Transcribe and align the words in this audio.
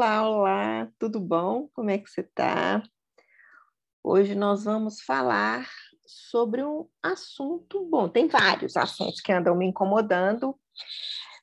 Olá, 0.00 0.30
olá, 0.30 0.92
tudo 0.96 1.18
bom? 1.18 1.66
Como 1.74 1.90
é 1.90 1.98
que 1.98 2.08
você 2.08 2.20
está? 2.20 2.80
Hoje 4.00 4.32
nós 4.36 4.62
vamos 4.62 5.00
falar 5.00 5.68
sobre 6.06 6.62
um 6.62 6.88
assunto 7.02 7.84
bom. 7.84 8.08
Tem 8.08 8.28
vários 8.28 8.76
assuntos 8.76 9.20
que 9.20 9.32
andam 9.32 9.56
me 9.56 9.66
incomodando, 9.66 10.56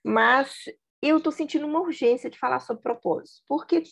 mas 0.01 0.55
eu 1.01 1.17
estou 1.17 1.33
sentindo 1.33 1.67
uma 1.67 1.81
urgência 1.81 2.29
de 2.29 2.39
falar 2.39 2.61
sobre 2.61 2.81
propósito, 2.81 3.43
porque 3.45 3.83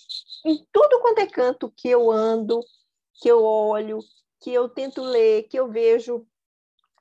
em 0.45 0.65
tudo 0.71 1.01
quanto 1.01 1.19
é 1.19 1.27
canto 1.27 1.69
que 1.75 1.89
eu 1.89 2.09
ando, 2.09 2.61
que 3.15 3.27
eu 3.27 3.43
olho, 3.43 3.99
que 4.41 4.53
eu 4.53 4.69
tento 4.69 5.01
ler, 5.01 5.43
que 5.49 5.59
eu 5.59 5.69
vejo 5.69 6.25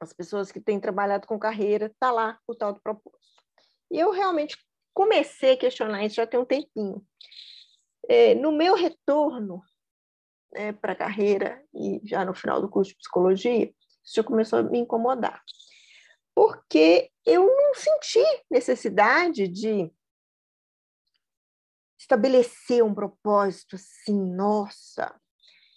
as 0.01 0.13
pessoas 0.13 0.51
que 0.51 0.61
têm 0.61 0.81
trabalhado 0.81 1.29
com 1.29 1.39
carreira, 1.39 1.87
está 1.87 2.11
lá 2.11 2.41
o 2.45 2.57
tal 2.57 2.73
do 2.73 2.83
propósito. 2.83 3.23
E 3.89 4.01
eu 4.01 4.11
realmente 4.11 4.57
comecei 4.93 5.53
a 5.53 5.57
questionar 5.57 6.05
isso 6.05 6.17
já 6.17 6.27
tem 6.27 6.41
um 6.41 6.45
tempinho. 6.45 7.07
É, 8.09 8.35
no 8.35 8.53
meu 8.53 8.75
retorno 8.75 9.63
né, 10.53 10.73
para 10.73 10.93
a 10.93 10.97
carreira 10.97 11.63
e 11.75 12.01
já 12.05 12.25
no 12.25 12.35
final 12.35 12.61
do 12.61 12.69
curso 12.69 12.91
de 12.91 12.99
psicologia, 12.99 13.73
isso 14.05 14.25
começou 14.25 14.59
a 14.59 14.63
me 14.63 14.79
incomodar. 14.79 15.43
Porque 16.35 17.11
eu 17.25 17.47
não 17.47 17.75
senti 17.75 18.25
necessidade 18.51 19.47
de 19.49 19.91
estabelecer 21.99 22.83
um 22.83 22.95
propósito 22.95 23.77
assim, 23.77 24.19
nossa, 24.35 25.15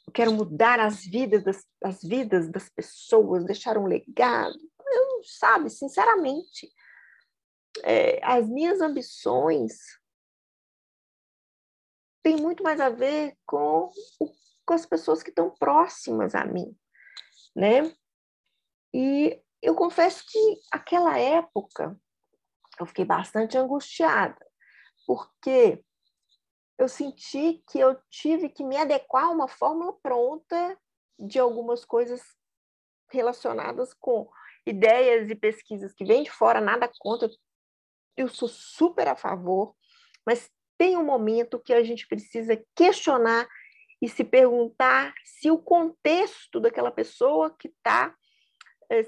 eu 0.07 0.13
quero 0.13 0.33
mudar 0.33 0.79
as 0.79 1.05
vidas 1.05 1.43
das, 1.43 1.65
as 1.83 2.01
vidas 2.01 2.49
das 2.49 2.69
pessoas, 2.69 3.45
deixar 3.45 3.77
um 3.77 3.85
legado. 3.85 4.57
Eu, 4.87 5.23
sabe, 5.23 5.69
sinceramente, 5.69 6.71
é, 7.83 8.19
as 8.23 8.47
minhas 8.47 8.81
ambições 8.81 9.73
têm 12.25 12.37
muito 12.37 12.63
mais 12.63 12.81
a 12.81 12.89
ver 12.89 13.37
com, 13.45 13.91
com 14.65 14.73
as 14.73 14.83
pessoas 14.83 15.21
que 15.21 15.29
estão 15.29 15.51
próximas 15.51 16.33
a 16.33 16.43
mim, 16.43 16.75
né? 17.55 17.95
E 18.91 19.39
eu 19.61 19.75
confesso 19.75 20.25
que 20.27 20.59
aquela 20.71 21.19
época 21.19 21.95
eu 22.79 22.85
fiquei 22.87 23.05
bastante 23.05 23.55
angustiada, 23.59 24.43
porque 25.05 25.85
eu 26.79 26.89
senti 26.89 27.63
que 27.69 27.77
eu 27.77 27.95
tive 28.09 28.49
que 28.49 28.63
me 28.63 28.75
adequar 28.75 29.25
a 29.25 29.29
uma 29.29 29.47
fórmula 29.47 29.93
pronta 30.01 30.75
de 31.19 31.37
algumas 31.37 31.85
coisas 31.85 32.23
relacionadas 33.11 33.93
com 33.93 34.27
ideias 34.65 35.29
e 35.29 35.35
pesquisas 35.35 35.93
que 35.93 36.03
vêm 36.03 36.23
de 36.23 36.31
fora, 36.31 36.59
nada 36.59 36.91
contra, 36.97 37.29
eu 38.17 38.27
sou 38.27 38.49
super 38.49 39.07
a 39.07 39.15
favor, 39.15 39.75
mas 40.25 40.49
tem 40.77 40.97
um 40.97 41.03
momento 41.03 41.59
que 41.59 41.73
a 41.73 41.83
gente 41.83 42.07
precisa 42.07 42.61
questionar 42.75 43.47
e 44.01 44.09
se 44.09 44.23
perguntar 44.23 45.13
se 45.23 45.49
o 45.49 45.57
contexto 45.57 46.59
daquela 46.59 46.91
pessoa 46.91 47.55
que 47.57 47.67
está, 47.67 48.13
eh, 48.89 49.05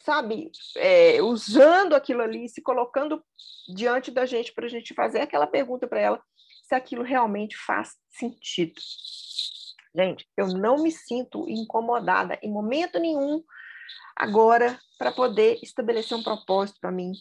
sabe, 0.00 0.50
é, 0.76 1.20
usando 1.22 1.94
aquilo 1.94 2.22
ali, 2.22 2.48
se 2.48 2.62
colocando 2.62 3.22
diante 3.74 4.10
da 4.10 4.24
gente 4.24 4.52
para 4.52 4.66
a 4.66 4.68
gente 4.68 4.94
fazer 4.94 5.20
aquela 5.20 5.46
pergunta 5.46 5.86
para 5.86 6.00
ela, 6.00 6.22
se 6.62 6.74
aquilo 6.74 7.02
realmente 7.02 7.56
faz 7.56 7.96
sentido. 8.08 8.80
Gente, 9.94 10.26
eu 10.36 10.46
não 10.48 10.76
me 10.76 10.92
sinto 10.92 11.48
incomodada 11.48 12.38
em 12.42 12.50
momento 12.50 12.98
nenhum 12.98 13.42
agora 14.16 14.78
para 14.98 15.10
poder 15.10 15.58
estabelecer 15.62 16.16
um 16.16 16.22
propósito 16.22 16.78
para 16.78 16.92
mim, 16.92 17.12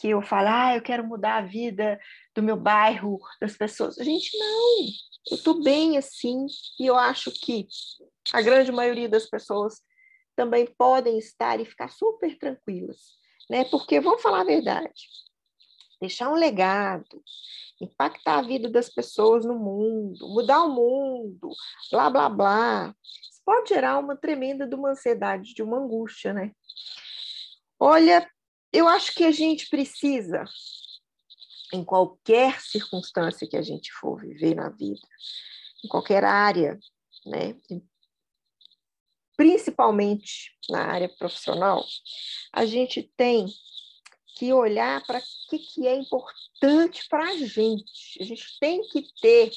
que 0.00 0.08
eu 0.08 0.22
falo, 0.22 0.48
ah, 0.48 0.74
eu 0.74 0.82
quero 0.82 1.06
mudar 1.06 1.36
a 1.36 1.46
vida 1.46 2.00
do 2.34 2.42
meu 2.42 2.56
bairro, 2.56 3.18
das 3.38 3.56
pessoas. 3.56 3.96
Gente, 3.96 4.36
não, 4.38 4.86
eu 5.30 5.36
estou 5.36 5.62
bem 5.62 5.98
assim, 5.98 6.46
e 6.80 6.86
eu 6.86 6.96
acho 6.96 7.30
que 7.30 7.66
a 8.32 8.40
grande 8.40 8.72
maioria 8.72 9.08
das 9.08 9.26
pessoas 9.26 9.82
também 10.34 10.66
podem 10.78 11.18
estar 11.18 11.60
e 11.60 11.66
ficar 11.66 11.90
super 11.90 12.38
tranquilas, 12.38 12.98
né? 13.50 13.64
Porque 13.66 14.00
vamos 14.00 14.22
falar 14.22 14.40
a 14.40 14.44
verdade, 14.44 15.08
deixar 16.00 16.30
um 16.30 16.36
legado, 16.36 17.22
impactar 17.82 18.38
a 18.38 18.42
vida 18.42 18.70
das 18.70 18.88
pessoas 18.88 19.44
no 19.44 19.58
mundo, 19.58 20.26
mudar 20.28 20.64
o 20.64 20.74
mundo, 20.74 21.50
blá 21.90 22.08
blá 22.08 22.30
blá 22.30 22.94
pode 23.46 23.68
gerar 23.68 23.98
uma 23.98 24.16
tremenda 24.16 24.66
de 24.66 24.74
uma 24.74 24.90
ansiedade, 24.90 25.54
de 25.54 25.62
uma 25.62 25.78
angústia, 25.78 26.34
né? 26.34 26.50
Olha, 27.78 28.28
eu 28.72 28.88
acho 28.88 29.14
que 29.14 29.22
a 29.22 29.30
gente 29.30 29.70
precisa, 29.70 30.44
em 31.72 31.84
qualquer 31.84 32.60
circunstância 32.60 33.48
que 33.48 33.56
a 33.56 33.62
gente 33.62 33.92
for 33.92 34.20
viver 34.20 34.56
na 34.56 34.68
vida, 34.68 35.06
em 35.84 35.88
qualquer 35.88 36.24
área, 36.24 36.76
né? 37.24 37.56
Principalmente 39.36 40.50
na 40.68 40.84
área 40.84 41.08
profissional, 41.08 41.84
a 42.52 42.66
gente 42.66 43.02
tem 43.16 43.46
que 44.36 44.52
olhar 44.52 45.06
para 45.06 45.18
o 45.18 45.22
que, 45.48 45.58
que 45.58 45.86
é 45.86 45.94
importante 45.94 47.06
para 47.08 47.24
a 47.24 47.36
gente. 47.36 48.20
A 48.20 48.24
gente 48.24 48.58
tem 48.58 48.82
que 48.88 49.06
ter 49.20 49.50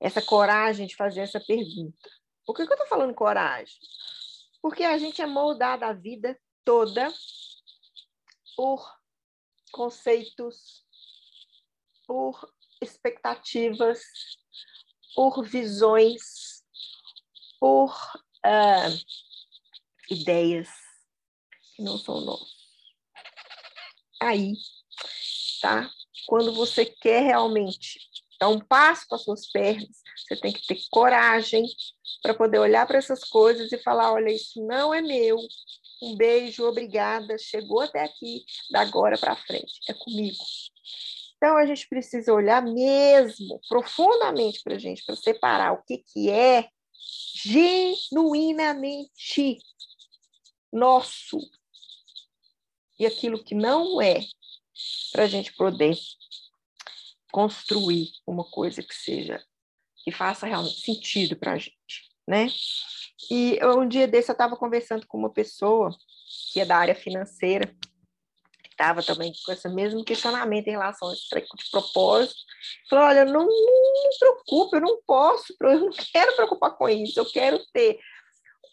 essa 0.00 0.22
coragem 0.22 0.86
de 0.86 0.96
fazer 0.96 1.20
essa 1.20 1.40
pergunta. 1.40 2.10
Por 2.44 2.54
que, 2.54 2.64
que 2.64 2.72
eu 2.72 2.74
estou 2.74 2.88
falando 2.88 3.14
coragem? 3.14 3.76
Porque 4.60 4.84
a 4.84 4.98
gente 4.98 5.20
é 5.20 5.26
moldada 5.26 5.86
a 5.86 5.92
vida 5.92 6.38
toda 6.64 7.12
por 8.56 8.96
conceitos, 9.72 10.84
por 12.06 12.52
expectativas, 12.80 14.00
por 15.14 15.44
visões, 15.44 16.64
por 17.58 17.94
uh, 18.44 19.06
ideias 20.10 20.68
que 21.74 21.82
não 21.82 21.98
são 21.98 22.20
nossas. 22.20 22.56
Aí, 24.20 24.54
tá? 25.60 25.90
Quando 26.26 26.54
você 26.54 26.86
quer 26.86 27.22
realmente 27.22 28.05
dar 28.38 28.48
um 28.48 28.60
passo 28.60 29.06
com 29.08 29.14
as 29.14 29.22
suas 29.22 29.50
pernas, 29.50 30.02
você 30.16 30.36
tem 30.36 30.52
que 30.52 30.66
ter 30.66 30.78
coragem 30.90 31.64
para 32.22 32.34
poder 32.34 32.58
olhar 32.58 32.86
para 32.86 32.98
essas 32.98 33.24
coisas 33.24 33.72
e 33.72 33.78
falar: 33.78 34.12
olha, 34.12 34.30
isso 34.30 34.64
não 34.66 34.92
é 34.92 35.00
meu. 35.00 35.38
Um 36.02 36.16
beijo, 36.16 36.64
obrigada, 36.64 37.38
chegou 37.38 37.80
até 37.80 38.04
aqui, 38.04 38.44
da 38.70 38.80
agora 38.80 39.16
para 39.16 39.34
frente, 39.34 39.80
é 39.88 39.94
comigo. 39.94 40.44
Então, 41.36 41.56
a 41.56 41.66
gente 41.66 41.88
precisa 41.88 42.32
olhar 42.32 42.62
mesmo, 42.62 43.60
profundamente 43.68 44.60
para 44.62 44.74
a 44.74 44.78
gente, 44.78 45.04
para 45.04 45.16
separar 45.16 45.72
o 45.72 45.82
que, 45.84 45.98
que 45.98 46.30
é 46.30 46.68
genuinamente 47.34 49.58
nosso 50.72 51.38
e 52.98 53.06
aquilo 53.06 53.42
que 53.42 53.54
não 53.54 54.00
é, 54.00 54.20
para 55.12 55.24
a 55.24 55.28
gente 55.28 55.52
poder 55.54 55.96
construir 57.36 58.12
uma 58.26 58.44
coisa 58.44 58.82
que 58.82 58.94
seja 58.94 59.44
que 60.02 60.10
faça 60.10 60.46
realmente 60.46 60.80
sentido 60.80 61.36
para 61.36 61.52
a 61.52 61.58
gente, 61.58 62.08
né? 62.26 62.48
E 63.30 63.58
um 63.62 63.86
dia 63.86 64.08
desse 64.08 64.30
eu 64.30 64.32
estava 64.32 64.56
conversando 64.56 65.06
com 65.06 65.18
uma 65.18 65.30
pessoa 65.30 65.94
que 66.50 66.60
é 66.60 66.64
da 66.64 66.78
área 66.78 66.94
financeira, 66.94 67.66
que 68.62 68.70
estava 68.70 69.02
também 69.02 69.34
com 69.44 69.52
esse 69.52 69.68
mesmo 69.68 70.02
questionamento 70.02 70.68
em 70.68 70.70
relação 70.70 71.10
a 71.10 71.12
esse 71.12 71.28
de 71.28 71.70
propósito. 71.70 72.40
Falou: 72.88 73.04
olha, 73.04 73.26
não, 73.26 73.44
não 73.44 74.08
me 74.08 74.18
preocupe, 74.18 74.76
eu 74.78 74.80
não 74.80 75.02
posso, 75.06 75.54
eu 75.60 75.80
não 75.80 75.90
quero 75.90 76.34
preocupar 76.36 76.74
com 76.74 76.88
isso, 76.88 77.20
eu 77.20 77.26
quero 77.26 77.62
ter 77.70 77.98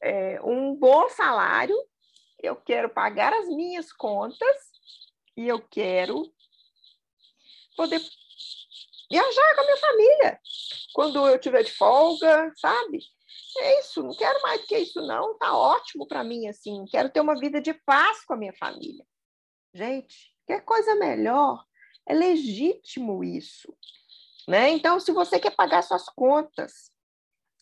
é, 0.01 0.41
um 0.41 0.73
bom 0.73 1.09
salário, 1.09 1.75
eu 2.41 2.55
quero 2.55 2.87
pagar 2.87 3.33
as 3.33 3.49
minhas 3.49 3.91
contas 3.91 4.55
e 5.35 5.49
eu 5.49 5.59
quero 5.59 6.33
poder 7.75 7.99
viajar 9.13 9.55
com 9.55 9.61
a 9.61 9.65
minha 9.65 9.77
família. 9.77 10.39
Quando 10.93 11.27
eu 11.27 11.39
tiver 11.39 11.63
de 11.63 11.71
folga, 11.71 12.51
sabe? 12.57 12.99
É 13.59 13.79
isso, 13.79 14.01
não 14.01 14.15
quero 14.15 14.41
mais 14.41 14.65
que 14.65 14.77
isso, 14.77 15.01
não. 15.01 15.37
Tá 15.37 15.55
ótimo 15.55 16.07
para 16.07 16.23
mim, 16.23 16.47
assim. 16.47 16.85
Quero 16.85 17.09
ter 17.09 17.21
uma 17.21 17.37
vida 17.37 17.61
de 17.61 17.73
paz 17.73 18.25
com 18.25 18.33
a 18.33 18.37
minha 18.37 18.53
família. 18.53 19.05
Gente, 19.73 20.33
que 20.47 20.59
coisa 20.61 20.95
melhor. 20.95 21.63
É 22.07 22.13
legítimo 22.13 23.23
isso. 23.23 23.75
Né? 24.47 24.71
Então, 24.71 24.99
se 24.99 25.11
você 25.11 25.39
quer 25.39 25.55
pagar 25.55 25.83
suas 25.83 26.05
contas 26.09 26.91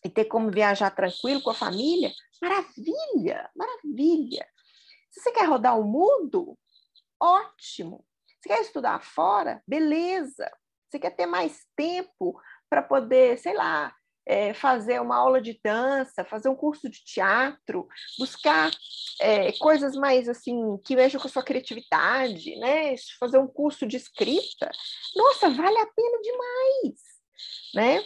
e 0.04 0.08
ter 0.08 0.24
como 0.24 0.50
viajar 0.50 0.90
tranquilo 0.90 1.42
com 1.42 1.50
a 1.50 1.54
família, 1.54 2.10
maravilha, 2.40 3.50
maravilha. 3.54 4.48
Se 5.10 5.20
você 5.20 5.32
quer 5.32 5.44
rodar 5.44 5.78
o 5.78 5.84
mundo, 5.84 6.58
ótimo. 7.20 8.04
Se 8.40 8.48
quer 8.48 8.60
estudar 8.62 9.04
fora, 9.04 9.62
beleza. 9.66 10.50
Você 10.92 10.98
quer 10.98 11.16
ter 11.16 11.24
mais 11.24 11.64
tempo 11.74 12.38
para 12.68 12.82
poder, 12.82 13.38
sei 13.38 13.54
lá, 13.54 13.94
é, 14.26 14.52
fazer 14.52 15.00
uma 15.00 15.16
aula 15.16 15.40
de 15.40 15.58
dança, 15.64 16.22
fazer 16.22 16.50
um 16.50 16.54
curso 16.54 16.86
de 16.90 17.02
teatro, 17.02 17.88
buscar 18.18 18.70
é, 19.18 19.52
coisas 19.52 19.96
mais 19.96 20.28
assim 20.28 20.76
que 20.84 20.94
mexam 20.94 21.18
com 21.18 21.26
a 21.26 21.30
sua 21.30 21.42
criatividade, 21.42 22.54
né? 22.56 22.94
Fazer 23.18 23.38
um 23.38 23.46
curso 23.46 23.86
de 23.86 23.96
escrita, 23.96 24.70
nossa, 25.16 25.48
vale 25.48 25.78
a 25.78 25.86
pena 25.86 26.20
demais, 26.20 27.00
né? 27.74 28.04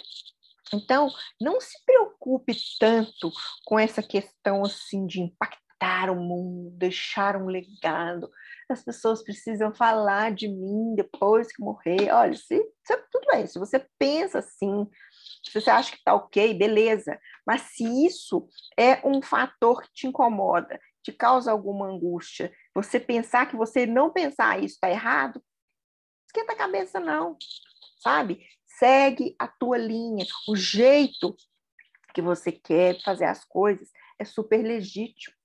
Então, 0.73 1.11
não 1.41 1.61
se 1.61 1.85
preocupe 1.85 2.57
tanto 2.79 3.33
com 3.65 3.77
essa 3.77 4.01
questão 4.01 4.65
assim 4.65 5.09
de 5.09 5.21
impactar 5.21 6.09
o 6.09 6.15
mundo, 6.15 6.71
deixar 6.77 7.37
um 7.37 7.47
legado. 7.47 8.31
As 8.69 8.83
pessoas 8.83 9.23
precisam 9.23 9.73
falar 9.73 10.33
de 10.33 10.49
mim 10.49 10.95
depois 10.97 11.53
que 11.53 11.63
morrer. 11.63 12.11
Olha, 12.13 12.35
se, 12.35 12.61
se 12.85 12.97
tudo 13.13 13.27
bem, 13.33 13.47
se 13.47 13.59
você 13.59 13.87
pensa 13.99 14.41
assim, 14.41 14.89
se 15.45 15.61
você 15.61 15.71
acha 15.71 15.93
que 15.93 15.99
está 15.99 16.15
ok, 16.15 16.53
beleza. 16.55 17.19
Mas 17.47 17.63
se 17.63 17.85
isso 18.05 18.49
é 18.77 19.07
um 19.07 19.23
fator 19.23 19.83
que 19.83 19.93
te 19.93 20.07
incomoda, 20.09 20.81
te 21.03 21.13
causa 21.13 21.53
alguma 21.53 21.87
angústia, 21.87 22.53
você 22.75 22.99
pensar 22.99 23.47
que 23.47 23.57
você 23.57 23.87
não 23.87 24.11
pensar 24.11 24.59
isso 24.59 24.75
está 24.75 24.91
errado, 24.91 25.41
esquenta 26.27 26.53
a 26.53 26.57
cabeça, 26.57 26.99
não. 26.99 27.37
Sabe? 28.01 28.45
Segue 28.67 29.37
a 29.39 29.47
tua 29.47 29.79
linha. 29.79 30.27
O 30.49 30.57
jeito 30.57 31.37
que 32.13 32.21
você 32.21 32.51
quer 32.51 33.01
fazer 33.03 33.27
as 33.27 33.45
coisas 33.45 33.89
é 34.19 34.25
super 34.25 34.63
legítimo. 34.63 35.36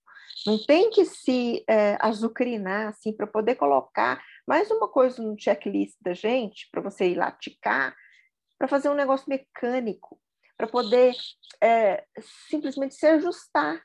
Não 0.46 0.58
tem 0.58 0.90
que 0.90 1.06
se 1.06 1.64
é, 1.68 1.98
azucrinar 2.00 2.90
assim 2.90 3.14
para 3.14 3.28
poder 3.28 3.56
colocar 3.56 4.24
mais 4.48 4.70
uma 4.72 4.88
coisa 4.88 5.22
no 5.22 5.40
checklist 5.40 5.96
da 6.02 6.14
gente, 6.14 6.68
para 6.72 6.82
você 6.82 7.10
ir 7.10 7.16
lá 7.16 7.32
ticar, 7.32 7.96
para 8.58 8.68
fazer 8.68 8.90
um 8.90 8.96
negócio 8.96 9.26
mecânico, 9.28 10.20
para 10.58 10.68
poder 10.68 11.16
é, 11.62 12.06
simplesmente 12.50 12.96
se 12.96 13.06
ajustar 13.08 13.84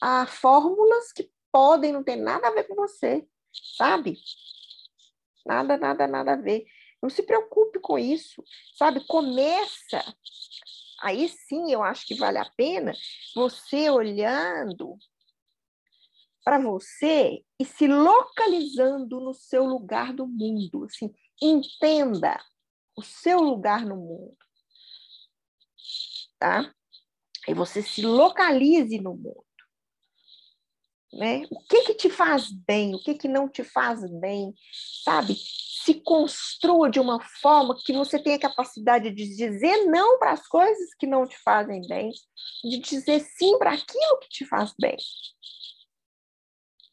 a 0.00 0.26
fórmulas 0.26 1.12
que 1.12 1.30
podem 1.50 1.92
não 1.92 2.04
ter 2.04 2.16
nada 2.16 2.48
a 2.48 2.52
ver 2.52 2.64
com 2.64 2.74
você, 2.74 3.26
sabe? 3.76 4.16
Nada, 5.44 5.76
nada, 5.76 6.06
nada 6.06 6.32
a 6.32 6.36
ver. 6.36 6.66
Não 7.02 7.08
se 7.08 7.22
preocupe 7.22 7.78
com 7.80 7.98
isso, 7.98 8.42
sabe? 8.76 9.06
Começa. 9.06 10.02
Aí 11.00 11.28
sim 11.28 11.72
eu 11.72 11.82
acho 11.82 12.06
que 12.06 12.14
vale 12.14 12.38
a 12.38 12.50
pena 12.56 12.92
você 13.34 13.88
olhando 13.88 14.96
para 16.48 16.58
você 16.58 17.44
e 17.60 17.64
se 17.66 17.86
localizando 17.86 19.20
no 19.20 19.34
seu 19.34 19.66
lugar 19.66 20.14
do 20.14 20.26
mundo. 20.26 20.86
Assim, 20.86 21.12
entenda 21.42 22.42
o 22.96 23.02
seu 23.02 23.38
lugar 23.38 23.84
no 23.84 23.96
mundo. 23.96 24.36
Tá? 26.38 26.74
E 27.46 27.52
você 27.52 27.82
se 27.82 28.00
localize 28.00 28.98
no 28.98 29.14
mundo. 29.14 29.44
Né? 31.12 31.46
O 31.50 31.60
que 31.66 31.82
que 31.82 31.94
te 31.94 32.08
faz 32.08 32.50
bem, 32.50 32.94
o 32.94 32.98
que 32.98 33.12
que 33.14 33.28
não 33.28 33.46
te 33.46 33.62
faz 33.62 34.00
bem, 34.18 34.54
sabe? 35.04 35.34
Se 35.34 36.00
construa 36.00 36.88
de 36.88 36.98
uma 36.98 37.20
forma 37.42 37.76
que 37.84 37.92
você 37.92 38.18
tenha 38.18 38.38
capacidade 38.38 39.10
de 39.10 39.36
dizer 39.36 39.84
não 39.84 40.18
para 40.18 40.32
as 40.32 40.48
coisas 40.48 40.94
que 40.98 41.06
não 41.06 41.26
te 41.26 41.36
fazem 41.40 41.86
bem, 41.86 42.10
de 42.64 42.78
dizer 42.78 43.20
sim 43.20 43.58
para 43.58 43.74
aquilo 43.74 44.18
que 44.22 44.30
te 44.30 44.46
faz 44.46 44.72
bem. 44.80 44.96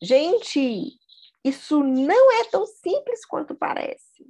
Gente, 0.05 0.99
isso 1.43 1.83
não 1.83 2.31
é 2.39 2.43
tão 2.45 2.63
simples 2.67 3.25
quanto 3.25 3.55
parece 3.55 4.23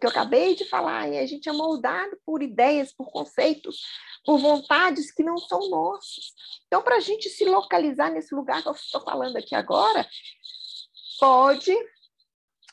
que 0.00 0.06
eu 0.06 0.10
acabei 0.10 0.54
de 0.54 0.64
falar, 0.64 1.08
e 1.08 1.18
a 1.18 1.26
gente 1.26 1.48
é 1.48 1.52
moldado 1.52 2.18
por 2.24 2.42
ideias, 2.42 2.92
por 2.92 3.10
conceitos, 3.10 3.82
por 4.24 4.38
vontades 4.38 5.12
que 5.12 5.22
não 5.22 5.36
são 5.38 5.70
nossas. 5.70 6.34
Então, 6.66 6.82
para 6.82 6.96
a 6.96 7.00
gente 7.00 7.28
se 7.28 7.44
localizar 7.44 8.10
nesse 8.10 8.34
lugar 8.34 8.62
que 8.62 8.68
eu 8.68 8.72
estou 8.72 9.00
falando 9.00 9.36
aqui 9.36 9.54
agora, 9.54 10.08
pode 11.18 11.72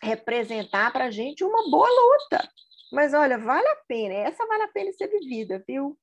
representar 0.01 0.91
para 0.91 1.05
a 1.05 1.11
gente 1.11 1.43
uma 1.43 1.69
boa 1.69 1.89
luta. 1.89 2.47
Mas 2.91 3.13
olha, 3.13 3.37
vale 3.37 3.67
a 3.67 3.75
pena, 3.87 4.13
essa 4.13 4.45
vale 4.45 4.63
a 4.63 4.67
pena 4.67 4.91
ser 4.93 5.07
vivida, 5.07 5.63
viu? 5.67 5.97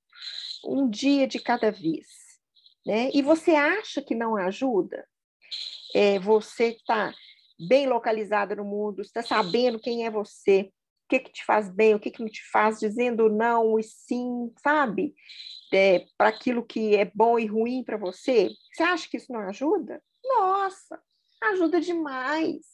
Um 0.65 0.89
dia 0.89 1.27
de 1.27 1.41
cada 1.41 1.71
vez. 1.71 2.09
Né? 2.85 3.11
E 3.15 3.23
você 3.23 3.53
acha 3.53 4.03
que 4.03 4.15
não 4.15 4.37
ajuda? 4.37 5.07
É, 5.95 6.19
você 6.19 6.69
está 6.69 7.13
bem 7.69 7.87
localizada 7.87 8.57
no 8.57 8.65
mundo, 8.65 9.03
está 9.03 9.23
sabendo 9.23 9.79
quem 9.79 10.07
é 10.07 10.11
você, 10.11 10.73
que, 11.09 11.21
que 11.21 11.33
te 11.33 11.45
faz 11.45 11.71
bem, 11.71 11.95
o 11.95 12.01
que, 12.01 12.11
que 12.11 12.21
não 12.21 12.29
te 12.29 12.43
faz, 12.51 12.79
dizendo 12.79 13.29
não 13.29 13.79
e 13.79 13.83
sim, 13.83 14.53
sabe? 14.63 15.15
É, 15.73 16.07
para 16.17 16.29
aquilo 16.29 16.65
que 16.65 16.97
é 16.97 17.11
bom 17.15 17.39
e 17.39 17.47
ruim 17.47 17.85
para 17.85 17.97
você. 17.97 18.51
Você 18.73 18.83
acha 18.83 19.09
que 19.09 19.17
isso 19.17 19.33
não 19.33 19.41
ajuda? 19.41 20.03
Nossa, 20.25 21.01
ajuda 21.43 21.81
demais. 21.81 22.67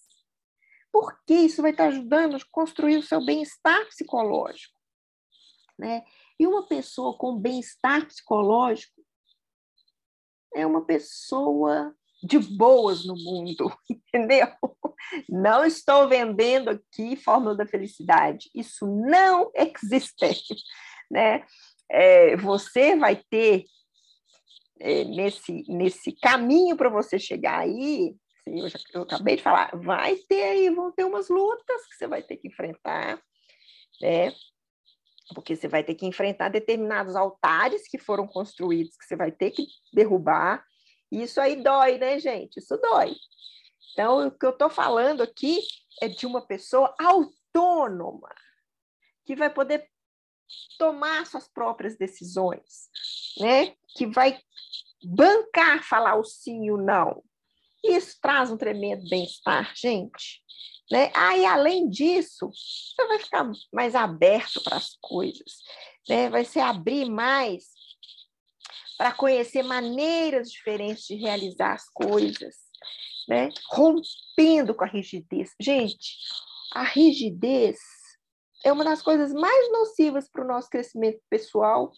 Porque 0.92 1.34
isso 1.34 1.62
vai 1.62 1.72
estar 1.72 1.88
ajudando 1.88 2.36
a 2.36 2.40
construir 2.50 2.96
o 2.96 3.02
seu 3.02 3.24
bem-estar 3.24 3.86
psicológico. 3.86 4.78
Né? 5.78 6.04
E 6.38 6.46
uma 6.46 6.66
pessoa 6.66 7.16
com 7.16 7.38
bem-estar 7.38 8.06
psicológico 8.06 9.00
é 10.54 10.66
uma 10.66 10.84
pessoa 10.84 11.94
de 12.22 12.38
boas 12.38 13.04
no 13.04 13.14
mundo, 13.14 13.72
entendeu? 13.90 14.48
Não 15.28 15.64
estou 15.64 16.08
vendendo 16.08 16.70
aqui 16.70 17.16
fórmula 17.16 17.56
da 17.56 17.66
felicidade. 17.66 18.50
Isso 18.54 18.86
não 18.86 19.50
existe, 19.54 20.56
né? 21.10 21.44
É, 21.90 22.36
você 22.36 22.96
vai 22.96 23.16
ter 23.30 23.64
é, 24.80 25.04
nesse, 25.04 25.64
nesse 25.68 26.12
caminho 26.12 26.76
para 26.76 26.88
você 26.88 27.18
chegar 27.18 27.60
aí, 27.60 28.14
eu, 28.46 28.68
já, 28.68 28.78
eu 28.94 29.02
acabei 29.02 29.36
de 29.36 29.42
falar, 29.42 29.70
vai 29.74 30.16
ter 30.28 30.42
aí, 30.42 30.70
vão 30.70 30.92
ter 30.92 31.04
umas 31.04 31.28
lutas 31.28 31.86
que 31.86 31.96
você 31.96 32.06
vai 32.06 32.22
ter 32.22 32.36
que 32.36 32.48
enfrentar, 32.48 33.20
né? 34.00 34.32
Porque 35.34 35.54
você 35.54 35.68
vai 35.68 35.84
ter 35.84 35.94
que 35.94 36.06
enfrentar 36.06 36.48
determinados 36.48 37.14
altares 37.14 37.86
que 37.86 37.98
foram 37.98 38.26
construídos, 38.26 38.96
que 38.96 39.04
você 39.04 39.16
vai 39.16 39.30
ter 39.30 39.50
que 39.50 39.66
derrubar, 39.92 40.64
isso 41.10 41.40
aí 41.40 41.62
dói, 41.62 41.98
né, 41.98 42.18
gente? 42.18 42.58
Isso 42.58 42.76
dói. 42.76 43.14
Então, 43.92 44.28
o 44.28 44.30
que 44.30 44.46
eu 44.46 44.50
estou 44.50 44.70
falando 44.70 45.22
aqui 45.22 45.60
é 46.00 46.08
de 46.08 46.26
uma 46.26 46.46
pessoa 46.46 46.94
autônoma, 47.00 48.34
que 49.24 49.34
vai 49.34 49.52
poder 49.52 49.88
tomar 50.78 51.26
suas 51.26 51.48
próprias 51.48 51.96
decisões, 51.96 52.88
né? 53.38 53.74
Que 53.96 54.06
vai 54.06 54.40
bancar 55.02 55.82
falar 55.82 56.16
o 56.16 56.24
sim 56.24 56.66
e 56.66 56.72
o 56.72 56.76
não. 56.76 57.22
Isso 57.84 58.16
traz 58.20 58.50
um 58.50 58.56
tremendo 58.56 59.08
bem-estar, 59.08 59.72
gente. 59.76 60.42
Né? 60.90 61.10
Ah, 61.14 61.52
além 61.52 61.88
disso, 61.88 62.50
você 62.50 63.06
vai 63.06 63.18
ficar 63.18 63.50
mais 63.72 63.94
aberto 63.94 64.62
para 64.62 64.76
as 64.76 64.96
coisas, 65.00 65.58
né? 66.08 66.30
vai 66.30 66.44
se 66.44 66.58
abrir 66.58 67.10
mais 67.10 67.77
para 68.98 69.12
conhecer 69.12 69.62
maneiras 69.62 70.50
diferentes 70.50 71.06
de 71.06 71.14
realizar 71.14 71.74
as 71.74 71.88
coisas, 71.88 72.56
né? 73.28 73.48
rompendo 73.70 74.74
com 74.74 74.84
a 74.84 74.88
rigidez. 74.88 75.54
Gente, 75.60 76.16
a 76.74 76.82
rigidez 76.82 77.78
é 78.64 78.72
uma 78.72 78.84
das 78.84 79.00
coisas 79.00 79.32
mais 79.32 79.72
nocivas 79.72 80.28
para 80.28 80.44
o 80.44 80.48
nosso 80.48 80.68
crescimento 80.68 81.20
pessoal 81.30 81.92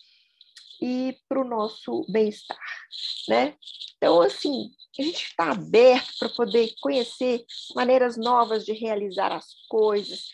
e 0.80 1.16
para 1.26 1.40
o 1.40 1.45
nosso 1.45 2.07
bem-estar, 2.11 2.59
né? 3.28 3.54
Então, 3.97 4.21
assim, 4.23 4.71
a 4.99 5.02
gente 5.02 5.25
está 5.25 5.52
aberto 5.52 6.11
para 6.19 6.28
poder 6.30 6.73
conhecer 6.80 7.45
maneiras 7.75 8.16
novas 8.16 8.64
de 8.64 8.73
realizar 8.73 9.33
as 9.33 9.47
coisas, 9.69 10.28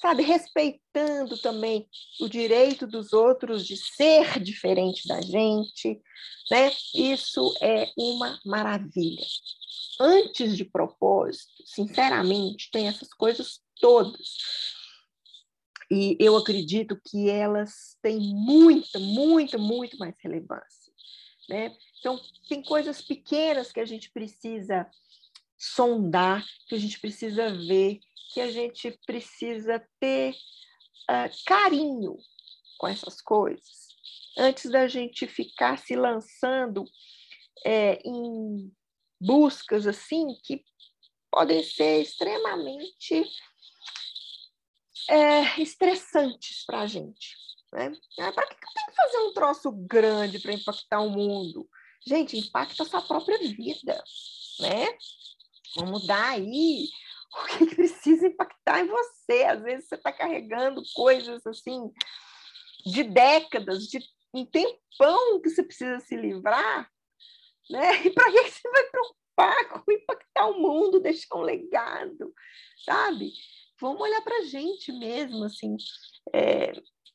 sabe, 0.00 0.22
respeitando 0.22 1.36
também 1.38 1.86
o 2.20 2.28
direito 2.28 2.86
dos 2.86 3.12
outros 3.12 3.66
de 3.66 3.76
ser 3.76 4.40
diferente 4.40 5.06
da 5.06 5.20
gente, 5.20 6.00
né? 6.50 6.72
Isso 6.94 7.54
é 7.60 7.90
uma 7.96 8.38
maravilha. 8.44 9.26
Antes 10.00 10.56
de 10.56 10.64
propósito, 10.64 11.52
sinceramente, 11.66 12.70
tem 12.72 12.88
essas 12.88 13.12
coisas 13.12 13.60
todas. 13.78 14.38
E 15.90 16.16
eu 16.18 16.36
acredito 16.36 16.98
que 17.06 17.28
elas 17.28 17.96
têm 18.00 18.18
muita, 18.18 18.98
muita, 18.98 19.58
muito 19.58 19.98
mais 19.98 20.14
relevância, 20.22 20.92
né? 21.48 21.76
Então, 21.98 22.18
tem 22.48 22.62
coisas 22.62 23.02
pequenas 23.02 23.70
que 23.70 23.80
a 23.80 23.84
gente 23.84 24.10
precisa 24.10 24.88
sondar, 25.58 26.42
que 26.66 26.74
a 26.74 26.78
gente 26.78 26.98
precisa 26.98 27.54
ver, 27.54 28.00
que 28.32 28.40
a 28.40 28.50
gente 28.50 28.90
precisa 29.06 29.84
ter 29.98 30.32
uh, 31.10 31.44
carinho 31.46 32.16
com 32.78 32.88
essas 32.88 33.20
coisas, 33.20 33.88
antes 34.38 34.70
da 34.70 34.88
gente 34.88 35.26
ficar 35.26 35.78
se 35.78 35.94
lançando 35.94 36.84
é, 37.64 38.00
em 38.04 38.72
buscas 39.20 39.86
assim 39.86 40.34
que 40.42 40.64
podem 41.30 41.62
ser 41.62 42.00
extremamente 42.00 43.24
é, 45.08 45.60
estressantes 45.60 46.64
para 46.64 46.80
a 46.80 46.86
gente, 46.86 47.36
Né? 47.72 47.92
Ah, 48.18 48.32
para 48.32 48.46
que 48.46 48.54
eu 48.54 48.72
tenho 48.74 48.86
que 48.88 48.96
fazer 48.96 49.18
um 49.18 49.32
troço 49.32 49.72
grande 49.72 50.38
para 50.38 50.54
impactar 50.54 51.00
o 51.00 51.10
mundo? 51.10 51.68
Gente, 52.06 52.38
impacta 52.38 52.82
a 52.82 52.86
sua 52.86 53.02
própria 53.02 53.38
vida, 53.38 54.02
né? 54.60 54.86
Vamos 55.76 56.06
dar 56.06 56.30
aí 56.30 56.88
o 57.32 57.46
que 57.58 57.74
precisa 57.74 58.26
impactar 58.26 58.80
em 58.80 58.86
você. 58.86 59.44
Às 59.44 59.62
vezes 59.62 59.88
você 59.88 59.94
está 59.94 60.12
carregando 60.12 60.82
coisas 60.94 61.46
assim 61.46 61.90
de 62.84 63.04
décadas, 63.04 63.84
de 63.86 64.00
um 64.34 64.44
tempão 64.44 65.40
que 65.40 65.50
você 65.50 65.62
precisa 65.62 66.00
se 66.00 66.16
livrar, 66.16 66.90
né? 67.68 68.02
E 68.06 68.10
para 68.10 68.30
que 68.30 68.50
você 68.50 68.70
vai 68.70 68.84
preocupar 68.90 69.68
com 69.68 69.92
impactar 69.92 70.46
o 70.48 70.60
mundo, 70.60 71.00
deixar 71.00 71.36
um 71.36 71.42
legado, 71.42 72.34
sabe? 72.84 73.32
Vamos 73.80 74.00
olhar 74.00 74.20
para 74.22 74.38
a 74.38 74.44
gente 74.44 74.92
mesmo, 74.92 75.44
assim. 75.44 75.76
É... 76.34 76.72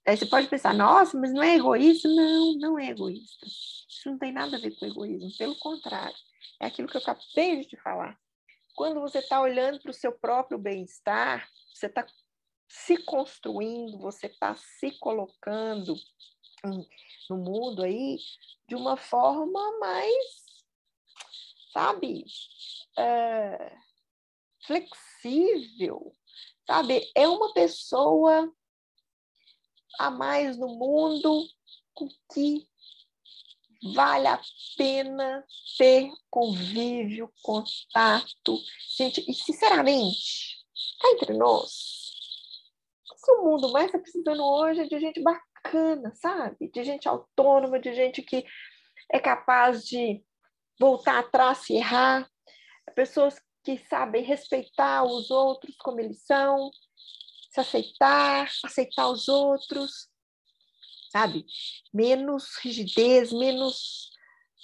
Aí 0.07 0.15
você 0.15 0.25
pode 0.25 0.47
pensar, 0.47 0.73
nossa, 0.73 1.17
mas 1.19 1.33
não 1.33 1.41
é 1.41 1.55
egoísta? 1.55 2.07
Não, 2.07 2.53
não 2.57 2.79
é 2.79 2.89
egoísta. 2.89 3.45
Isso 3.45 4.09
não 4.09 4.19
tem 4.19 4.31
nada 4.31 4.57
a 4.57 4.59
ver 4.59 4.77
com 4.77 4.85
egoísmo, 4.85 5.35
pelo 5.37 5.57
contrário. 5.57 6.15
É 6.61 6.67
aquilo 6.67 6.87
que 6.87 6.97
eu 6.97 7.01
acabei 7.01 7.61
de 7.61 7.69
te 7.69 7.77
falar. 7.77 8.17
Quando 8.75 8.99
você 8.99 9.19
está 9.19 9.41
olhando 9.41 9.79
para 9.79 9.91
o 9.91 9.93
seu 9.93 10.11
próprio 10.11 10.57
bem-estar, 10.57 11.49
você 11.73 11.85
está 11.85 12.05
se 12.67 12.97
construindo, 13.03 13.97
você 13.97 14.27
está 14.27 14.55
se 14.55 14.91
colocando 14.99 15.95
no 17.29 17.37
mundo 17.37 17.83
aí 17.83 18.17
de 18.67 18.75
uma 18.75 18.97
forma 18.97 19.79
mais, 19.79 20.45
sabe, 21.71 22.25
é, 22.97 23.77
flexível, 24.65 26.13
sabe? 26.67 27.09
É 27.15 27.27
uma 27.27 27.53
pessoa 27.53 28.51
a 29.99 30.11
mais 30.11 30.57
no 30.57 30.67
mundo 30.67 31.47
com 31.93 32.09
que 32.33 32.67
vale 33.93 34.27
a 34.27 34.39
pena 34.77 35.43
ter 35.77 36.09
convívio, 36.29 37.31
contato. 37.41 38.57
Gente, 38.97 39.23
e 39.29 39.33
sinceramente, 39.33 40.57
tá 41.01 41.11
entre 41.11 41.33
nós. 41.33 41.71
Se 43.15 43.31
o 43.31 43.43
mundo 43.43 43.71
mais 43.71 43.87
está 43.87 43.99
precisando 43.99 44.43
hoje 44.43 44.81
é 44.81 44.87
de 44.87 44.99
gente 44.99 45.21
bacana, 45.21 46.13
sabe? 46.15 46.69
De 46.71 46.83
gente 46.83 47.07
autônoma, 47.07 47.79
de 47.79 47.93
gente 47.93 48.21
que 48.21 48.43
é 49.11 49.19
capaz 49.19 49.85
de 49.85 50.23
voltar 50.79 51.19
atrás 51.19 51.69
e 51.69 51.75
errar, 51.75 52.29
pessoas 52.95 53.39
que 53.63 53.77
sabem 53.87 54.23
respeitar 54.23 55.03
os 55.03 55.31
outros 55.31 55.75
como 55.77 55.99
eles 55.99 56.23
são, 56.23 56.69
se 57.51 57.59
aceitar, 57.59 58.49
aceitar 58.63 59.09
os 59.09 59.27
outros, 59.27 60.09
sabe? 61.15 61.45
Menos 61.93 62.57
rigidez, 62.61 63.31
menos 63.31 64.09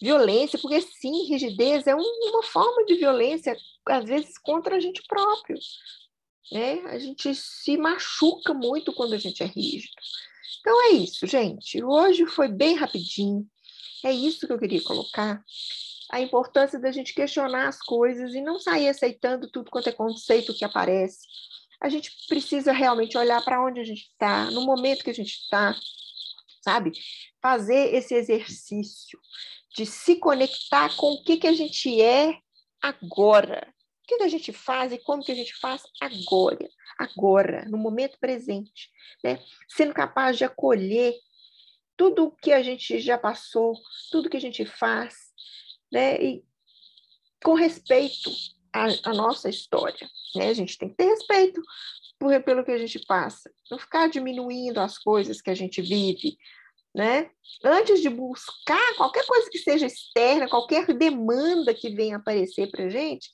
violência, 0.02 0.60
porque 0.60 0.82
sim, 0.82 1.28
rigidez 1.30 1.88
é 1.88 1.96
uma 1.96 2.44
forma 2.44 2.84
de 2.86 2.96
violência, 2.96 3.56
às 3.88 4.04
vezes 4.04 4.38
contra 4.38 4.76
a 4.76 4.80
gente 4.80 5.02
próprio. 5.08 5.58
Né? 6.52 6.82
A 6.88 7.00
gente 7.00 7.34
se 7.34 7.78
machuca 7.78 8.54
muito 8.54 8.92
quando 8.92 9.14
a 9.14 9.18
gente 9.18 9.42
é 9.42 9.46
rígido. 9.46 9.94
Então 10.60 10.90
é 10.90 10.90
isso, 10.96 11.26
gente. 11.26 11.82
Hoje 11.82 12.26
foi 12.26 12.50
bem 12.50 12.76
rapidinho. 12.76 13.48
É 14.04 14.12
isso 14.12 14.46
que 14.46 14.52
eu 14.52 14.60
queria 14.60 14.84
colocar. 14.84 15.42
A 16.12 16.20
importância 16.20 16.78
da 16.78 16.92
gente 16.92 17.14
questionar 17.14 17.70
as 17.70 17.80
coisas 17.80 18.34
e 18.34 18.42
não 18.42 18.60
sair 18.60 18.90
aceitando 18.90 19.50
tudo 19.50 19.72
quanto 19.72 19.88
é 19.88 19.94
conceito 19.94 20.54
que 20.54 20.66
aparece. 20.66 21.20
A 21.80 21.88
gente 21.88 22.12
precisa 22.28 22.74
realmente 22.74 23.18
olhar 23.18 23.42
para 23.46 23.64
onde 23.64 23.80
a 23.80 23.84
gente 23.84 24.10
está, 24.12 24.52
no 24.52 24.66
momento 24.66 25.04
que 25.04 25.10
a 25.10 25.14
gente 25.14 25.32
está, 25.32 25.74
sabe? 26.62 26.92
Fazer 27.42 27.94
esse 27.94 28.14
exercício 28.14 29.20
de 29.76 29.86
se 29.86 30.16
conectar 30.18 30.96
com 30.96 31.14
o 31.14 31.24
que, 31.24 31.38
que 31.38 31.48
a 31.48 31.54
gente 31.54 32.02
é 32.02 32.38
agora. 32.82 33.74
O 34.04 34.08
que, 34.08 34.18
que 34.18 34.24
a 34.24 34.30
gente 34.30 34.52
faz 34.52 34.92
e 34.92 34.98
como 34.98 35.24
que 35.24 35.32
a 35.32 35.36
gente 35.36 35.56
faz 35.58 35.84
agora, 36.00 36.70
agora, 36.98 37.66
no 37.70 37.78
momento 37.78 38.18
presente, 38.20 38.90
né? 39.24 39.40
Sendo 39.70 39.94
capaz 39.94 40.38
de 40.38 40.44
acolher 40.44 41.16
tudo 41.96 42.26
o 42.26 42.32
que 42.32 42.52
a 42.52 42.62
gente 42.62 43.00
já 43.00 43.18
passou, 43.18 43.74
tudo 44.12 44.30
que 44.30 44.38
a 44.38 44.42
gente 44.42 44.66
faz, 44.66 45.16
né? 45.92 46.22
E 46.22 46.44
com 47.44 47.54
respeito 47.54 48.30
à, 48.74 48.88
à 49.04 49.14
nossa 49.14 49.50
história, 49.50 50.10
né? 50.36 50.50
A 50.50 50.54
gente 50.54 50.78
tem 50.78 50.90
que 50.90 50.96
ter 50.96 51.06
respeito 51.06 51.62
por, 52.22 52.44
pelo 52.44 52.64
que 52.64 52.72
a 52.72 52.78
gente 52.78 53.00
passa, 53.08 53.52
não 53.72 53.80
ficar 53.80 54.08
diminuindo 54.08 54.80
as 54.80 54.96
coisas 54.96 55.42
que 55.42 55.50
a 55.50 55.56
gente 55.56 55.82
vive, 55.82 56.38
né? 56.94 57.32
Antes 57.64 58.00
de 58.00 58.10
buscar 58.10 58.96
qualquer 58.96 59.26
coisa 59.26 59.50
que 59.50 59.58
seja 59.58 59.88
externa, 59.88 60.48
qualquer 60.48 60.86
demanda 60.94 61.74
que 61.74 61.90
venha 61.90 62.18
aparecer 62.18 62.70
para 62.70 62.86
a 62.86 62.90
gente, 62.90 63.28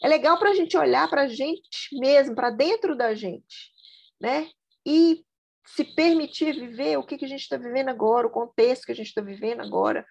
é 0.00 0.06
legal 0.06 0.38
para 0.38 0.50
a 0.50 0.54
gente 0.54 0.76
olhar 0.76 1.10
para 1.10 1.22
a 1.22 1.28
gente 1.28 1.88
mesmo, 1.98 2.36
para 2.36 2.50
dentro 2.50 2.96
da 2.96 3.12
gente, 3.12 3.72
né? 4.20 4.48
E 4.86 5.24
se 5.66 5.84
permitir 5.84 6.54
viver 6.54 6.96
o 6.98 7.02
que, 7.02 7.18
que 7.18 7.24
a 7.24 7.28
gente 7.28 7.42
está 7.42 7.56
vivendo 7.56 7.88
agora, 7.88 8.28
o 8.28 8.30
contexto 8.30 8.86
que 8.86 8.92
a 8.92 8.96
gente 8.96 9.08
está 9.08 9.20
vivendo 9.20 9.62
agora, 9.62 10.06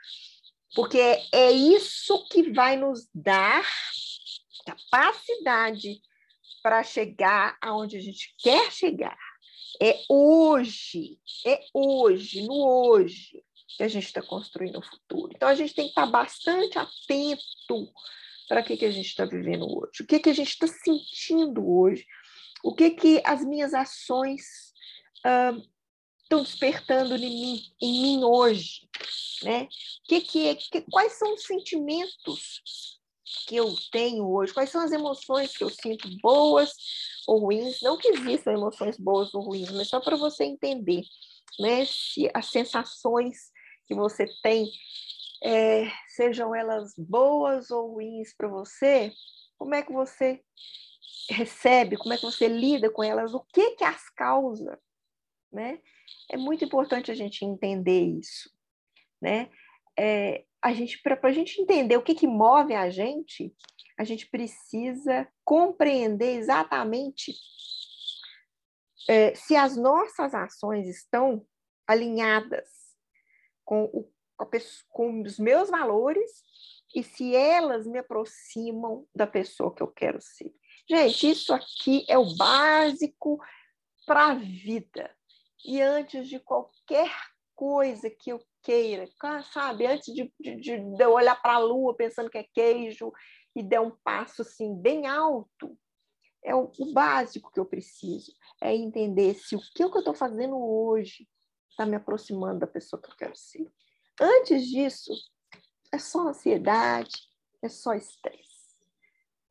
porque 0.76 0.98
é, 0.98 1.22
é 1.32 1.52
isso 1.52 2.28
que 2.30 2.52
vai 2.52 2.76
nos 2.76 3.08
dar 3.16 3.66
capacidade 4.66 6.02
para 6.62 6.84
chegar 6.84 7.58
aonde 7.62 7.98
a 7.98 8.02
gente 8.02 8.34
quer 8.38 8.72
chegar. 8.72 9.18
É 9.82 10.00
hoje, 10.10 11.18
é 11.46 11.60
hoje, 11.74 12.44
no 12.44 12.68
hoje, 12.68 13.44
que 13.78 13.84
a 13.84 13.88
gente 13.88 14.06
está 14.06 14.22
construindo 14.22 14.80
o 14.80 14.86
futuro. 14.86 15.32
Então, 15.36 15.50
a 15.50 15.56
gente 15.56 15.74
tem 15.74 15.86
que 15.86 15.92
estar 15.92 16.06
bastante 16.06 16.78
atento 16.78 17.92
para 18.48 18.62
o 18.62 18.64
que, 18.64 18.78
que 18.78 18.86
a 18.86 18.92
gente 18.92 19.08
está 19.08 19.26
vivendo 19.26 19.66
hoje, 19.66 20.04
o 20.04 20.06
que, 20.06 20.20
que 20.20 20.30
a 20.30 20.34
gente 20.34 20.50
está 20.50 20.68
sentindo 20.68 21.66
hoje, 21.66 22.06
o 22.64 22.76
que, 22.76 22.92
que 22.92 23.22
as 23.26 23.44
minhas 23.46 23.74
ações 23.74 24.74
estão 26.24 26.44
despertando 26.44 27.16
em 27.16 27.20
mim, 27.20 27.62
em 27.82 28.02
mim 28.02 28.24
hoje, 28.24 28.90
né? 29.44 29.68
Que 30.06 30.22
que, 30.22 30.48
é, 30.48 30.56
que, 30.56 30.82
quais 30.92 31.14
são 31.14 31.34
os 31.34 31.44
sentimentos 31.44 33.01
que 33.48 33.56
eu 33.56 33.74
tenho 33.92 34.30
hoje? 34.30 34.54
Quais 34.54 34.70
são 34.70 34.82
as 34.82 34.92
emoções 34.92 35.56
que 35.56 35.64
eu 35.64 35.70
sinto 35.70 36.10
boas 36.22 36.72
ou 37.28 37.40
ruins? 37.40 37.82
Não 37.82 37.98
que 37.98 38.10
existam 38.10 38.52
emoções 38.52 38.98
boas 38.98 39.34
ou 39.34 39.42
ruins, 39.42 39.72
mas 39.72 39.88
só 39.88 40.00
para 40.00 40.16
você 40.16 40.44
entender, 40.44 41.04
né? 41.60 41.86
Se 41.86 42.30
as 42.34 42.48
sensações 42.48 43.52
que 43.86 43.96
você 43.96 44.26
tem, 44.42 44.70
é, 45.44 45.92
sejam 46.16 46.56
elas 46.56 46.94
boas 46.98 47.72
ou 47.72 47.94
ruins 47.94 48.34
para 48.36 48.48
você, 48.48 49.12
como 49.58 49.76
é 49.76 49.82
que 49.82 49.92
você 49.92 50.42
recebe, 51.30 51.98
como 51.98 52.14
é 52.14 52.18
que 52.18 52.24
você 52.24 52.48
lida 52.48 52.90
com 52.90 53.04
elas, 53.04 53.34
o 53.34 53.42
que 53.54 53.76
que 53.76 53.84
as 53.84 54.10
causa, 54.10 54.80
né? 55.52 55.80
É 56.30 56.38
muito 56.38 56.64
importante 56.64 57.12
a 57.12 57.16
gente 57.16 57.46
entender 57.46 58.02
isso, 58.02 58.50
né? 59.22 59.50
É, 59.98 60.46
a 60.62 60.74
gente 60.74 61.02
para 61.02 61.18
a 61.24 61.32
gente 61.32 61.60
entender 61.60 61.98
o 61.98 62.04
que, 62.04 62.14
que 62.14 62.28
move 62.28 62.74
a 62.76 62.90
gente, 62.90 63.54
a 63.98 64.04
gente 64.04 64.28
precisa 64.30 65.28
compreender 65.44 66.38
exatamente 66.38 67.34
é, 69.08 69.34
se 69.34 69.56
as 69.56 69.76
nossas 69.76 70.34
ações 70.34 70.88
estão 70.88 71.46
alinhadas 71.88 72.70
com, 73.66 73.84
o, 73.86 74.12
com, 74.90 75.22
os 75.24 75.40
meus 75.40 75.70
valores 75.70 76.30
e 76.96 77.04
se 77.04 77.36
elas 77.36 77.88
me 77.88 78.00
aproximam 78.00 79.08
da 79.16 79.26
pessoa 79.26 79.74
que 79.74 79.82
eu 79.82 79.88
quero 79.88 80.22
ser. 80.22 80.54
Gente, 80.90 81.30
isso 81.30 81.54
aqui 81.54 82.06
é 82.08 82.18
o 82.18 82.36
básico 82.36 83.40
para 84.06 84.32
a 84.32 84.36
vida. 84.36 85.16
E 85.64 85.82
antes 85.82 86.28
de 86.28 86.40
qualquer 86.40 87.12
coisa 87.56 88.10
que 88.10 88.32
eu 88.32 88.42
queira, 88.62 89.08
sabe? 89.54 89.86
Antes 89.86 90.14
de, 90.14 90.34
de, 90.40 90.56
de 90.58 91.04
eu 91.04 91.12
olhar 91.12 91.42
para 91.42 91.56
a 91.56 91.60
lua 91.60 91.96
pensando 91.96 92.30
que 92.30 92.38
é 92.38 92.46
queijo 92.54 93.12
e 93.56 93.62
der 93.62 93.82
um 93.82 93.92
passo 94.04 94.42
assim 94.42 94.76
bem 94.76 95.08
alto, 95.08 95.78
é 96.44 96.56
o, 96.56 96.72
o 96.80 96.94
básico 96.94 97.52
que 97.52 97.60
eu 97.60 97.66
preciso. 97.66 98.34
É 98.62 98.76
entender 98.76 99.36
se 99.36 99.56
o 99.56 99.60
que 99.76 99.84
eu 99.84 99.90
estou 99.90 100.14
fazendo 100.14 100.58
hoje 100.58 101.28
está 101.70 101.86
me 101.86 101.96
aproximando 101.96 102.60
da 102.60 102.68
pessoa 102.68 103.02
que 103.02 103.10
eu 103.10 103.16
quero 103.16 103.36
ser. 103.36 103.72
Antes 104.20 104.68
disso, 104.68 105.12
é 105.92 105.98
só 105.98 106.28
ansiedade, 106.28 107.12
é 107.62 107.70
só 107.70 107.94
estresse. 107.94 108.50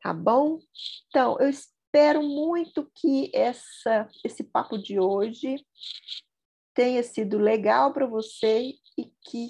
Tá 0.01 0.13
bom? 0.13 0.59
Então, 1.07 1.37
eu 1.39 1.49
espero 1.49 2.23
muito 2.23 2.89
que 2.95 3.31
essa, 3.33 4.09
esse 4.23 4.43
papo 4.43 4.77
de 4.77 4.99
hoje 4.99 5.63
tenha 6.73 7.03
sido 7.03 7.37
legal 7.37 7.93
para 7.93 8.07
você 8.07 8.73
e 9.01 9.13
que 9.21 9.49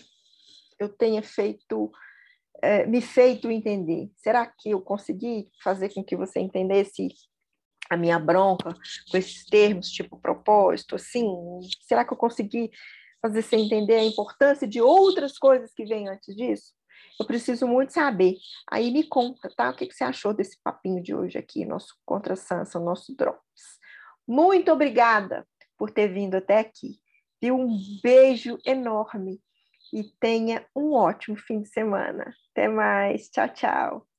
eu 0.79 0.89
tenha 0.89 1.21
feito, 1.21 1.91
é, 2.61 2.85
me 2.85 3.01
feito 3.01 3.51
entender. 3.51 4.11
Será 4.15 4.45
que 4.45 4.71
eu 4.71 4.81
consegui 4.81 5.49
fazer 5.63 5.93
com 5.93 6.03
que 6.03 6.15
você 6.15 6.39
entendesse 6.39 7.09
a 7.89 7.97
minha 7.97 8.17
bronca 8.17 8.73
com 9.09 9.17
esses 9.17 9.45
termos, 9.45 9.89
tipo 9.89 10.17
propósito, 10.17 10.95
assim, 10.95 11.27
será 11.81 12.05
que 12.05 12.13
eu 12.13 12.17
consegui 12.17 12.71
fazer 13.21 13.41
você 13.41 13.57
entender 13.57 13.95
a 13.95 14.03
importância 14.03 14.67
de 14.67 14.81
outras 14.81 15.37
coisas 15.37 15.73
que 15.73 15.85
vêm 15.85 16.07
antes 16.07 16.35
disso? 16.35 16.73
Eu 17.19 17.25
preciso 17.25 17.67
muito 17.67 17.93
saber. 17.93 18.37
Aí 18.71 18.91
me 18.91 19.03
conta, 19.03 19.49
tá? 19.55 19.69
O 19.69 19.75
que, 19.75 19.85
que 19.85 19.93
você 19.93 20.03
achou 20.03 20.33
desse 20.33 20.57
papinho 20.63 21.03
de 21.03 21.13
hoje 21.13 21.37
aqui, 21.37 21.65
nosso 21.65 21.95
Contra 22.05 22.35
Sansa, 22.35 22.79
nosso 22.79 23.15
Drops. 23.15 23.79
Muito 24.27 24.71
obrigada 24.71 25.45
por 25.77 25.91
ter 25.91 26.07
vindo 26.07 26.35
até 26.35 26.59
aqui. 26.59 26.99
E 27.41 27.51
um 27.51 27.77
beijo 28.03 28.57
enorme 28.65 29.41
e 29.93 30.03
tenha 30.19 30.65
um 30.75 30.93
ótimo 30.93 31.35
fim 31.37 31.61
de 31.61 31.69
semana. 31.69 32.33
Até 32.51 32.67
mais. 32.67 33.29
Tchau, 33.29 33.49
tchau. 33.49 34.10